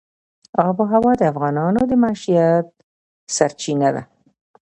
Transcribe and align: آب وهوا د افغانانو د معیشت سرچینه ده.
آب 0.67 0.77
وهوا 0.89 1.13
د 1.17 1.21
افغانانو 1.31 1.81
د 1.89 1.91
معیشت 2.03 2.67
سرچینه 3.35 3.89
ده. 3.95 4.03